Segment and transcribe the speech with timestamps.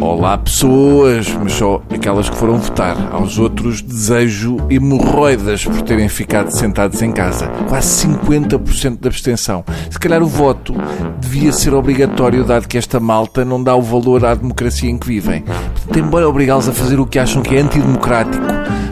[0.00, 2.96] Lá há pessoas, mas só aquelas que foram votar.
[3.12, 7.48] Aos outros, desejo hemorroidas por terem ficado sentados em casa.
[7.68, 9.62] Quase 50% de abstenção.
[9.90, 10.74] Se calhar o voto
[11.20, 15.06] devia ser obrigatório, dado que esta malta não dá o valor à democracia em que
[15.06, 15.44] vivem.
[15.92, 18.44] Tem embora obrigá-los a fazer o que acham que é antidemocrático,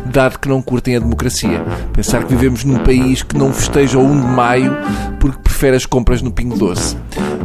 [0.06, 1.64] dado que não curtem a democracia.
[1.92, 4.76] Pensar que vivemos num país que não festeja o 1 de maio
[5.18, 6.96] porque prefere as compras no Pingo Doce.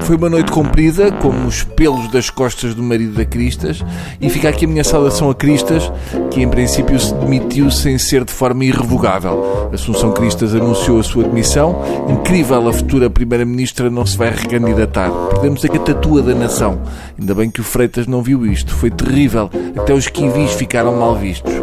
[0.03, 3.83] Foi uma noite comprida, como os pelos das costas do marido da Cristas,
[4.19, 5.89] e fica aqui a minha saudação a Cristas,
[6.29, 9.69] que em princípio se demitiu sem ser de forma irrevogável.
[9.73, 11.81] Assunção Cristas anunciou a sua demissão.
[12.09, 15.09] Incrível, a futura Primeira-Ministra não se vai recandidatar.
[15.29, 16.81] Perdemos a catatua da nação.
[17.17, 18.73] Ainda bem que o Freitas não viu isto.
[18.75, 19.49] Foi terrível.
[19.77, 21.53] Até os kiwis ficaram mal vistos.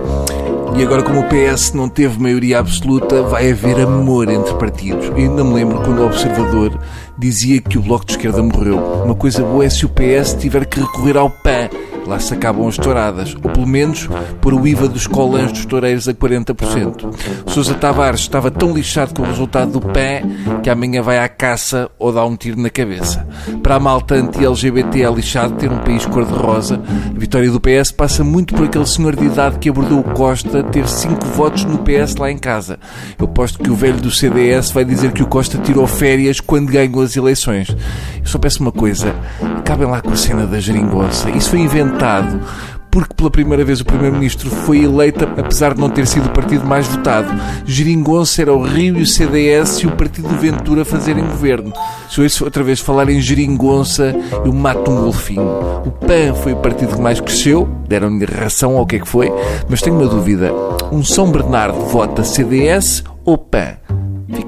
[0.76, 5.06] E agora, como o PS não teve maioria absoluta, vai haver amor entre partidos.
[5.06, 6.78] Eu ainda me lembro quando o Observador
[7.18, 8.78] dizia que o Bloco de Esquerda morreu.
[9.04, 11.68] Uma coisa boa é se o PS tiver que recorrer ao PAN
[12.06, 13.34] lá se acabam as touradas.
[13.34, 14.08] Ou pelo menos
[14.40, 17.48] pôr o IVA dos colãs dos toureiros a 40%.
[17.48, 21.90] Sousa Tavares estava tão lixado com o resultado do PAN que amanhã vai à caça
[21.98, 23.26] ou dá um tiro na cabeça.
[23.62, 26.80] Para a malta anti-LGBT é lixado ter um país cor-de-rosa.
[27.14, 30.62] A vitória do PS passa muito por aquele senhor de idade que abordou o Costa
[30.64, 32.78] ter 5 votos no PS lá em casa.
[33.18, 36.70] Eu aposto que o velho do CDS vai dizer que o Costa tirou férias quando
[36.70, 37.68] ganhou as eleições.
[37.68, 39.14] Eu só peço uma coisa:
[39.58, 41.30] acabem lá com a cena da geringonça.
[41.30, 41.89] Isso foi inventado
[42.90, 46.66] porque pela primeira vez o Primeiro-Ministro foi eleito apesar de não ter sido o partido
[46.66, 47.28] mais votado.
[47.64, 51.72] Geringonça era o Rio e o CDS e o Partido do Ventura fazerem governo.
[52.10, 55.42] Se eu ouço outra vez falar em Geringonça, eu mato um golfinho.
[55.86, 59.08] O PAN foi o partido que mais cresceu, deram-lhe ração ou o que é que
[59.08, 59.32] foi,
[59.68, 60.52] mas tenho uma dúvida.
[60.90, 63.89] Um São Bernardo vota CDS ou PAN?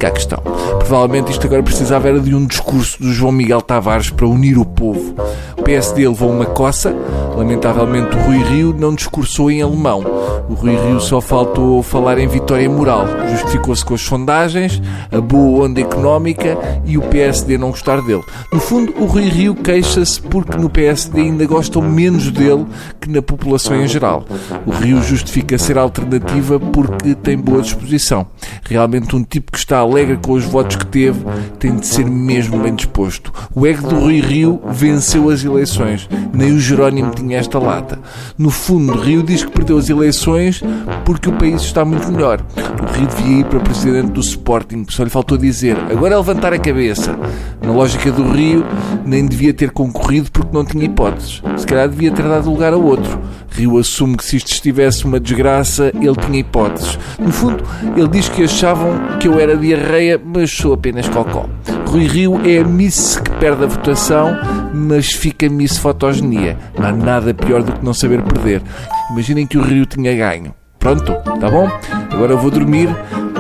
[0.03, 0.43] Fica a questão.
[0.81, 4.65] Provavelmente isto agora precisava era de um discurso do João Miguel Tavares para unir o
[4.65, 5.15] povo.
[5.57, 6.93] O PSD levou uma coça.
[7.37, 10.05] Lamentavelmente o Rui Rio não discursou em alemão.
[10.49, 13.07] O Rui Rio só faltou falar em vitória moral.
[13.31, 18.25] Justificou-se com as sondagens, a boa onda económica e o PSD não gostar dele.
[18.53, 22.67] No fundo, o Rui Rio queixa-se porque no PSD ainda gostam menos dele
[23.01, 24.25] que na população em geral.
[24.67, 28.27] O Rio justifica ser alternativa porque tem boa disposição.
[28.65, 31.21] Realmente um tipo que está alegre com os votos que teve
[31.59, 33.33] tem de ser mesmo bem disposto.
[33.55, 36.09] O ego do Rio venceu as eleições.
[36.33, 37.99] Nem o Jerónimo tinha esta lata.
[38.39, 40.63] No fundo, Rio diz que perdeu as eleições
[41.05, 42.41] porque o país está muito melhor.
[42.57, 46.53] O Rio devia ir para presidente do Sporting, só lhe faltou dizer agora é levantar
[46.53, 47.17] a cabeça.
[47.61, 48.65] Na lógica do Rio,
[49.05, 51.43] nem devia ter concorrido porque não tinha hipóteses.
[51.57, 53.21] Se calhar devia ter dado lugar a outro.
[53.51, 56.99] Rio assume que se isto estivesse uma desgraça, ele tinha hipóteses.
[57.19, 57.63] No fundo,
[57.97, 61.47] ele diz que achavam que eu era diarreia, mas sou apenas cocó.
[61.93, 64.35] Rui Rio é a Miss que perde a votação,
[64.73, 66.59] mas fica Miss Fotogenia.
[66.79, 68.63] Não há nada pior do que não saber perder.
[69.11, 70.55] Imaginem que o Rio tinha ganho.
[70.79, 71.69] Pronto, tá bom?
[72.11, 72.89] Agora eu vou dormir.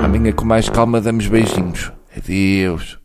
[0.04, 1.90] Amanhã com mais calma damos beijinhos.
[2.14, 2.98] Adeus.